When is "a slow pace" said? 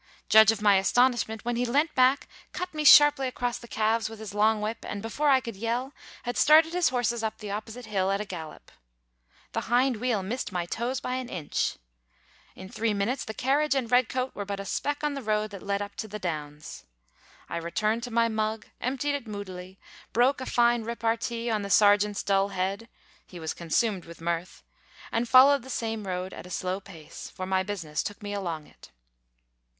26.47-27.29